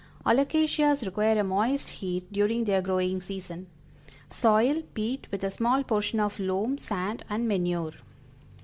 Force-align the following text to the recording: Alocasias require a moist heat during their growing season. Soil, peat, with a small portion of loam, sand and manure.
Alocasias 0.25 1.05
require 1.05 1.37
a 1.37 1.43
moist 1.43 1.89
heat 1.89 2.33
during 2.33 2.63
their 2.63 2.81
growing 2.81 3.21
season. 3.21 3.67
Soil, 4.31 4.81
peat, 4.95 5.27
with 5.29 5.43
a 5.43 5.51
small 5.51 5.83
portion 5.83 6.19
of 6.19 6.39
loam, 6.39 6.79
sand 6.79 7.23
and 7.29 7.47
manure. 7.47 7.91